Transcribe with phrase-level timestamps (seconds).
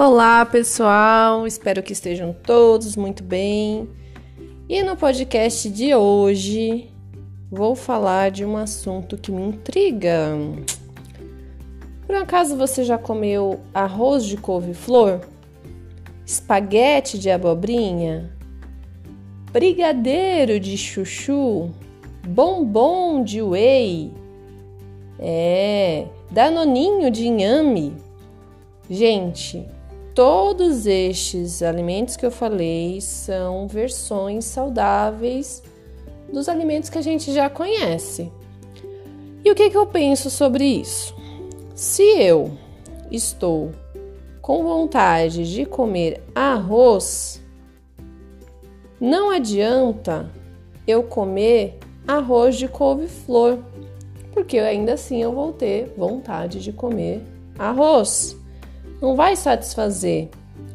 [0.00, 1.44] Olá, pessoal.
[1.44, 3.88] Espero que estejam todos muito bem.
[4.68, 6.88] E no podcast de hoje
[7.50, 10.36] vou falar de um assunto que me intriga.
[12.06, 15.22] Por acaso você já comeu arroz de couve-flor?
[16.24, 18.32] Espaguete de abobrinha?
[19.50, 21.72] Brigadeiro de chuchu?
[22.24, 24.12] Bombom de whey?
[25.18, 27.96] É, danoninho de inhame?
[28.88, 29.66] Gente,
[30.18, 35.62] todos estes alimentos que eu falei são versões saudáveis
[36.32, 38.32] dos alimentos que a gente já conhece.
[39.44, 41.14] E o que, que eu penso sobre isso?
[41.72, 42.50] Se eu
[43.12, 43.70] estou
[44.42, 47.40] com vontade de comer arroz,
[49.00, 50.28] não adianta
[50.84, 51.78] eu comer
[52.08, 53.60] arroz de couve-flor,
[54.32, 57.22] porque ainda assim eu vou ter vontade de comer
[57.56, 58.36] arroz
[59.00, 60.28] não vai satisfazer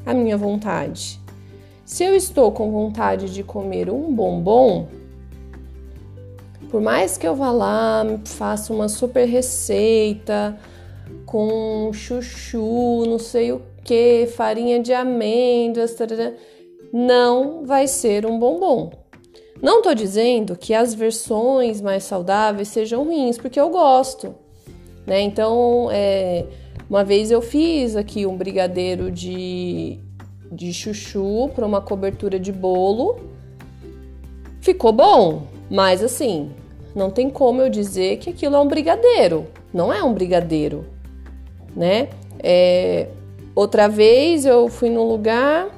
[0.05, 1.19] a minha vontade.
[1.85, 4.87] Se eu estou com vontade de comer um bombom,
[6.69, 10.57] por mais que eu vá lá, faça uma super receita
[11.25, 15.95] com chuchu, não sei o que, farinha de amêndoas,
[16.91, 18.91] não vai ser um bombom.
[19.61, 24.35] Não estou dizendo que as versões mais saudáveis sejam ruins, porque eu gosto,
[25.05, 25.21] né?
[25.21, 26.45] Então, é,
[26.89, 29.99] uma vez eu fiz aqui um brigadeiro de,
[30.51, 33.17] de chuchu para uma cobertura de bolo.
[34.61, 36.51] Ficou bom, mas assim,
[36.95, 39.47] não tem como eu dizer que aquilo é um brigadeiro.
[39.73, 40.85] Não é um brigadeiro,
[41.75, 42.09] né?
[42.39, 43.07] É,
[43.55, 45.69] outra vez eu fui num lugar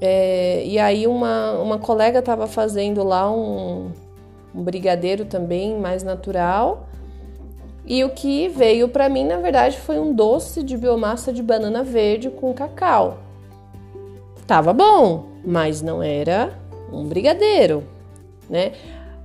[0.00, 3.90] é, e aí uma, uma colega estava fazendo lá um,
[4.54, 6.88] um brigadeiro também mais natural.
[7.86, 11.84] E o que veio para mim, na verdade, foi um doce de biomassa de banana
[11.84, 13.18] verde com cacau.
[14.46, 16.58] Tava bom, mas não era
[16.92, 17.84] um brigadeiro,
[18.50, 18.72] né?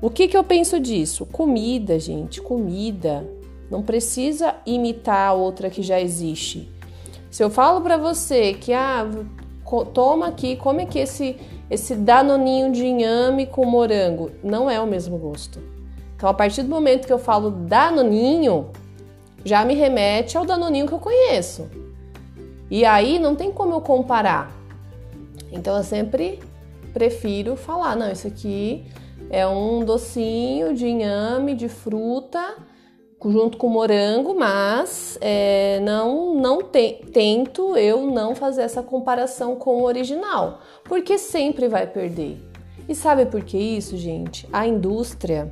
[0.01, 1.25] O que que eu penso disso?
[1.25, 3.27] Comida, gente, comida.
[3.69, 6.69] Não precisa imitar a outra que já existe.
[7.29, 9.07] Se eu falo para você que ah,
[9.93, 11.37] toma aqui, come aqui esse
[11.71, 15.57] esse danoninho de inhame com morango, não é o mesmo gosto.
[16.21, 18.69] Então, a partir do momento que eu falo danoninho,
[19.43, 21.67] já me remete ao danoninho que eu conheço.
[22.69, 24.51] E aí não tem como eu comparar.
[25.51, 26.39] Então, eu sempre
[26.93, 28.85] prefiro falar: não, isso aqui
[29.31, 32.55] é um docinho de inhame, de fruta,
[33.25, 39.81] junto com morango, mas é, não, não te, tento eu não fazer essa comparação com
[39.81, 42.37] o original, porque sempre vai perder.
[42.87, 44.47] E sabe por que isso, gente?
[44.53, 45.51] A indústria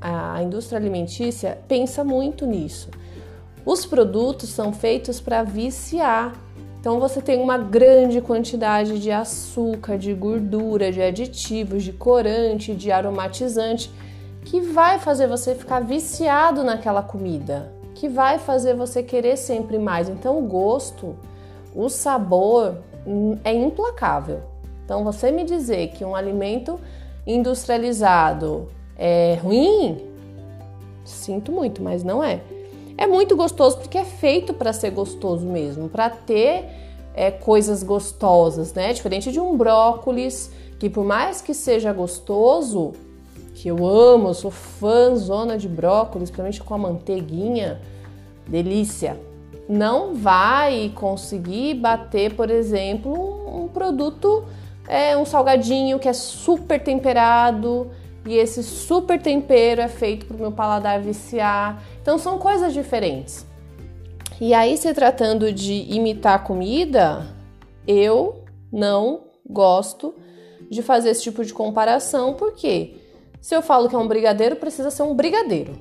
[0.00, 2.90] a indústria alimentícia pensa muito nisso.
[3.64, 6.34] Os produtos são feitos para viciar.
[6.80, 12.90] Então você tem uma grande quantidade de açúcar, de gordura, de aditivos, de corante, de
[12.90, 13.90] aromatizante
[14.44, 20.08] que vai fazer você ficar viciado naquela comida, que vai fazer você querer sempre mais.
[20.08, 21.14] Então o gosto,
[21.74, 24.40] o sabor hum, é implacável.
[24.84, 26.80] Então você me dizer que um alimento
[27.26, 29.98] industrializado é ruim?
[31.04, 32.40] Sinto muito, mas não é.
[32.96, 36.64] É muito gostoso porque é feito para ser gostoso mesmo, para ter
[37.14, 38.92] é, coisas gostosas, né?
[38.92, 42.92] Diferente de um brócolis, que por mais que seja gostoso,
[43.54, 47.80] que eu amo, eu sou fã zona de brócolis, principalmente com a manteiguinha,
[48.46, 49.18] delícia.
[49.68, 53.12] Não vai conseguir bater, por exemplo,
[53.64, 54.44] um, produto,
[54.86, 57.90] é, um salgadinho que é super temperado,
[58.28, 61.82] e esse super tempero é feito para o meu paladar viciar.
[62.02, 63.46] Então são coisas diferentes.
[64.40, 67.26] E aí, se tratando de imitar comida,
[67.86, 70.14] eu não gosto
[70.70, 72.96] de fazer esse tipo de comparação, porque
[73.40, 75.72] se eu falo que é um brigadeiro, precisa ser um brigadeiro.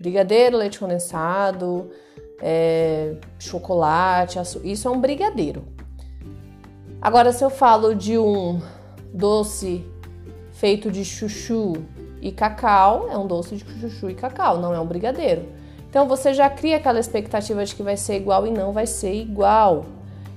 [0.00, 1.90] Brigadeiro, leite condensado,
[2.40, 5.68] é, chocolate, isso é um brigadeiro.
[7.00, 8.60] Agora, se eu falo de um
[9.12, 9.84] doce
[10.60, 11.72] feito de chuchu
[12.20, 15.48] e cacau, é um doce de chuchu e cacau, não é um brigadeiro.
[15.88, 19.14] Então você já cria aquela expectativa de que vai ser igual e não vai ser
[19.14, 19.86] igual.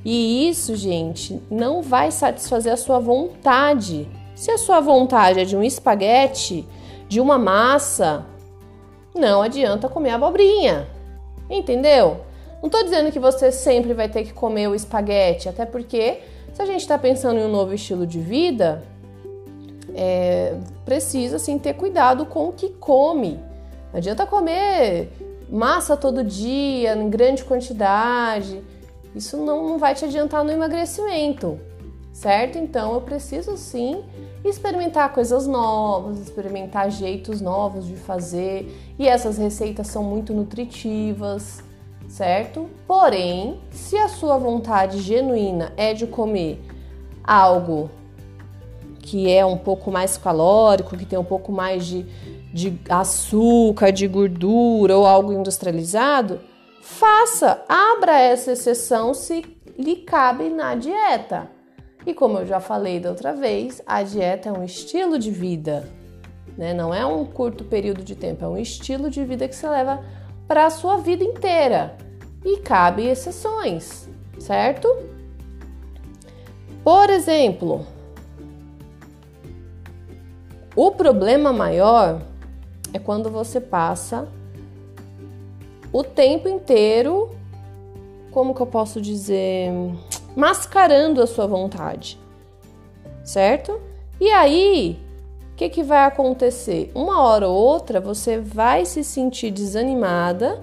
[0.03, 4.07] E isso, gente, não vai satisfazer a sua vontade.
[4.33, 6.65] Se a sua vontade é de um espaguete,
[7.09, 8.25] de uma massa,
[9.13, 10.87] não adianta comer abobrinha.
[11.49, 12.21] Entendeu?
[12.61, 16.21] Não estou dizendo que você sempre vai ter que comer o espaguete, até porque
[16.53, 18.83] se a gente está pensando em um novo estilo de vida,
[19.93, 23.39] é, precisa assim, ter cuidado com o que come.
[23.91, 25.11] Não adianta comer
[25.49, 28.61] massa todo dia, em grande quantidade.
[29.15, 31.59] Isso não, não vai te adiantar no emagrecimento,
[32.11, 32.57] certo?
[32.57, 34.03] Então eu preciso sim
[34.43, 41.63] experimentar coisas novas, experimentar jeitos novos de fazer, e essas receitas são muito nutritivas,
[42.09, 42.69] certo?
[42.87, 46.61] Porém, se a sua vontade genuína é de comer
[47.23, 47.89] algo
[49.03, 52.03] que é um pouco mais calórico, que tem um pouco mais de,
[52.53, 56.39] de açúcar, de gordura ou algo industrializado,
[56.81, 59.44] faça, abra essa exceção se
[59.77, 61.51] lhe cabe na dieta.
[62.05, 65.85] E como eu já falei da outra vez, a dieta é um estilo de vida,
[66.57, 66.73] né?
[66.73, 70.01] Não é um curto período de tempo, é um estilo de vida que você leva
[70.47, 71.97] para a sua vida inteira.
[72.45, 74.09] E cabe exceções,
[74.39, 74.88] certo?
[76.83, 77.85] Por exemplo,
[80.75, 82.21] o problema maior
[82.93, 84.27] é quando você passa
[85.91, 87.29] o tempo inteiro,
[88.31, 89.71] como que eu posso dizer,
[90.35, 92.19] mascarando a sua vontade,
[93.23, 93.79] certo?
[94.19, 94.99] E aí,
[95.51, 96.91] o que, que vai acontecer?
[96.95, 100.59] Uma hora ou outra você vai se sentir desanimada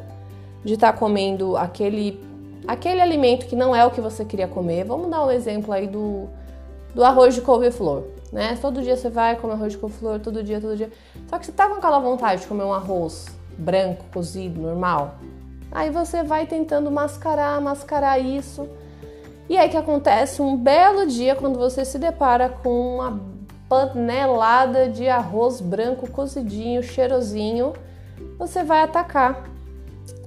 [0.65, 2.21] de estar tá comendo aquele,
[2.67, 4.85] aquele alimento que não é o que você queria comer.
[4.85, 6.29] Vamos dar um exemplo aí do,
[6.95, 8.59] do arroz de couve-flor, né?
[8.61, 10.91] Todo dia você vai comer arroz de couve-flor, todo dia, todo dia.
[11.29, 13.27] Só que você tá com aquela vontade de comer um arroz
[13.57, 15.17] branco, cozido, normal.
[15.71, 18.69] Aí você vai tentando mascarar, mascarar isso.
[19.49, 23.21] E aí que acontece um belo dia quando você se depara com uma
[23.69, 27.73] panelada de arroz branco cozidinho, cheirosinho,
[28.39, 29.45] você vai atacar.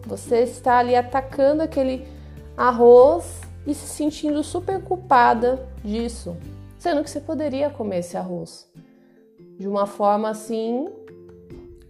[0.05, 2.07] Você está ali atacando aquele
[2.55, 6.35] arroz e se sentindo super culpada disso,
[6.83, 8.69] sendo que você poderia comer esse arroz
[9.57, 10.89] de uma forma assim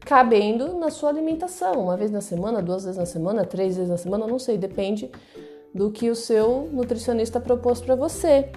[0.01, 3.97] cabendo na sua alimentação, uma vez na semana, duas vezes na semana, três vezes na
[3.97, 5.09] semana, não sei, depende
[5.73, 8.51] do que o seu nutricionista propôs para você.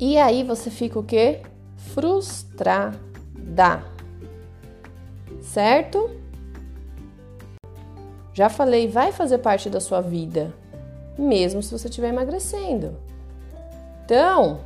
[0.00, 1.42] E aí você fica o quê?
[1.92, 2.98] Frustrada.
[5.42, 6.10] Certo?
[8.32, 10.54] Já falei, vai fazer parte da sua vida,
[11.18, 12.96] mesmo se você estiver emagrecendo.
[14.06, 14.60] Então,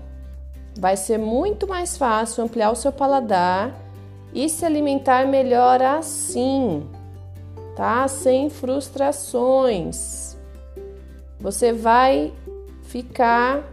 [0.77, 3.75] vai ser muito mais fácil ampliar o seu paladar
[4.33, 6.89] e se alimentar melhor assim,
[7.77, 8.09] tá?
[8.09, 10.37] Sem frustrações.
[11.39, 12.33] Você vai
[12.83, 13.65] ficar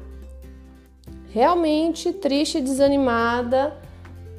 [1.32, 3.78] realmente triste e desanimada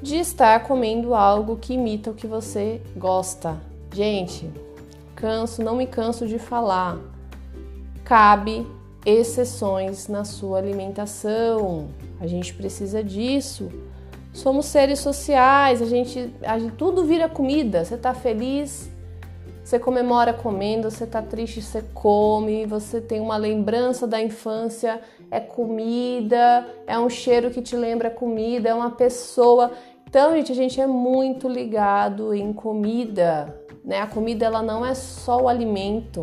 [0.02, 3.60] de estar comendo algo que imita o que você gosta.
[3.92, 4.50] Gente,
[5.14, 6.98] canso, não me canso de falar.
[8.04, 8.66] Cabe
[9.04, 11.88] exceções na sua alimentação.
[12.20, 13.70] A gente precisa disso
[14.32, 17.84] Somos seres sociais, a gente, a gente tudo vira comida.
[17.84, 18.88] Você tá feliz,
[19.64, 25.00] você comemora comendo, você tá triste, você come, você tem uma lembrança da infância,
[25.30, 29.72] é comida, é um cheiro que te lembra comida, é uma pessoa.
[30.08, 34.00] Então, gente, a gente é muito ligado em comida, né?
[34.00, 36.22] A comida ela não é só o alimento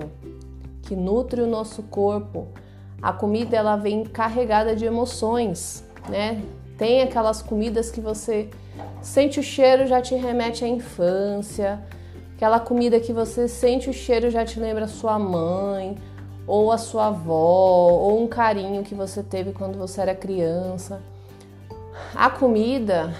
[0.82, 2.48] que nutre o nosso corpo.
[3.02, 6.42] A comida ela vem carregada de emoções, né?
[6.78, 8.50] Tem aquelas comidas que você
[9.02, 11.80] sente o cheiro já te remete à infância,
[12.36, 15.98] aquela comida que você sente o cheiro já te lembra sua mãe,
[16.46, 21.02] ou a sua avó, ou um carinho que você teve quando você era criança.
[22.16, 23.14] A comida,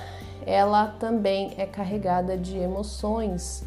[0.46, 3.64] ela também é carregada de emoções.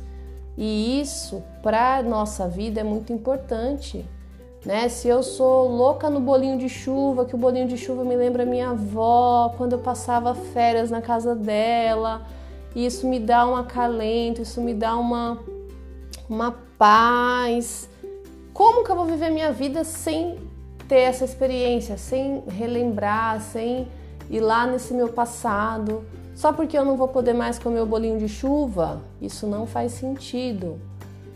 [0.57, 4.07] E isso para nossa vida é muito importante
[4.64, 4.88] né?
[4.88, 8.45] Se eu sou louca no bolinho de chuva, que o bolinho de chuva me lembra
[8.45, 12.26] minha avó, quando eu passava férias na casa dela,
[12.75, 15.38] isso me dá um acalento, isso me dá uma,
[16.29, 17.88] uma paz.
[18.52, 20.38] Como que eu vou viver minha vida sem
[20.87, 23.88] ter essa experiência, sem relembrar, sem
[24.29, 26.05] ir lá nesse meu passado?
[26.35, 29.00] Só porque eu não vou poder mais comer o bolinho de chuva?
[29.21, 30.90] Isso não faz sentido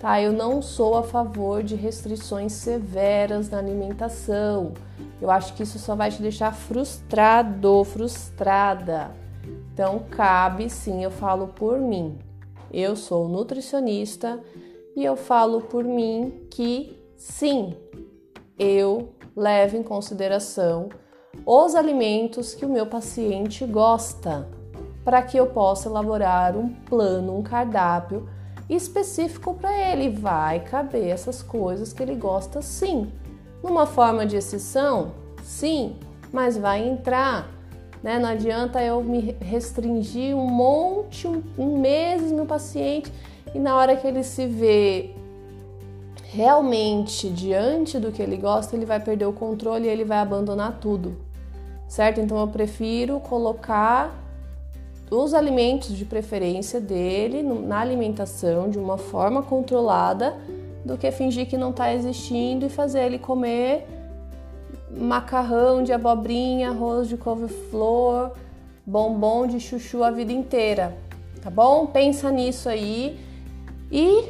[0.05, 0.21] tá?
[0.21, 4.75] Eu não sou a favor de restrições severas na alimentação.
[5.19, 9.13] Eu acho que isso só vai te deixar frustrado, frustrada.
[9.73, 12.19] Então, cabe sim, eu falo por mim.
[12.71, 14.39] Eu sou nutricionista
[14.95, 17.75] e eu falo por mim que sim,
[18.59, 20.91] eu levo em consideração
[21.47, 24.47] os alimentos que o meu paciente gosta,
[25.03, 28.29] para que eu possa elaborar um plano, um cardápio
[28.69, 30.09] específico para ele.
[30.11, 33.11] Vai caber essas coisas que ele gosta sim.
[33.63, 35.97] Numa forma de exceção, sim,
[36.33, 37.49] mas vai entrar.
[38.03, 38.19] Né?
[38.19, 43.11] Não adianta eu me restringir um monte, um, um mês no paciente
[43.55, 45.15] e na hora que ele se vê
[46.35, 50.79] realmente diante do que ele gosta, ele vai perder o controle e ele vai abandonar
[50.81, 51.17] tudo,
[51.87, 52.21] certo?
[52.21, 54.13] Então eu prefiro colocar
[55.11, 60.35] os alimentos de preferência dele na alimentação de uma forma controlada
[60.85, 63.87] do que fingir que não está existindo e fazer ele comer
[64.91, 68.33] macarrão de abobrinha, arroz de couve-flor,
[68.87, 70.97] bombom de chuchu a vida inteira,
[71.43, 71.87] tá bom?
[71.87, 73.19] Pensa nisso aí
[73.91, 74.25] e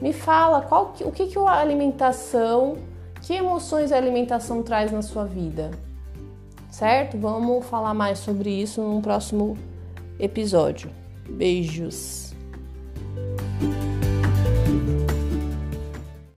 [0.00, 2.76] me fala qual, o que, que a alimentação,
[3.22, 5.70] que emoções a alimentação traz na sua vida,
[6.70, 7.18] certo?
[7.18, 9.56] Vamos falar mais sobre isso num próximo
[10.18, 10.90] episódio.
[11.28, 12.34] Beijos!